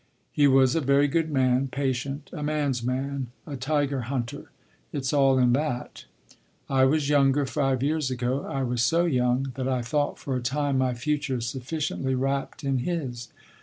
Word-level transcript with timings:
He 0.31 0.47
was 0.47 0.73
a 0.73 0.81
very 0.81 1.07
good 1.07 1.29
man, 1.29 1.67
patient, 1.67 2.31
a 2.33 2.41
man’s 2.41 2.81
man—a 2.81 3.55
tiger 3.57 4.01
hunter. 4.01 4.49
It’s 4.91 5.13
all 5.13 5.37
in 5.37 5.53
that. 5.53 6.05
I 6.67 6.85
was 6.85 7.07
younger 7.07 7.45
five 7.45 7.83
years 7.83 8.09
ago. 8.09 8.43
I 8.47 8.63
was 8.63 8.81
so 8.81 9.05
young 9.05 9.51
that 9.53 9.67
I 9.67 9.83
thought 9.83 10.17
for 10.17 10.35
a 10.35 10.41
time 10.41 10.79
my 10.79 10.95
future 10.95 11.39
sufficiently 11.39 12.15
wrapped 12.15 12.63
in 12.63 12.79
his. 12.79 13.27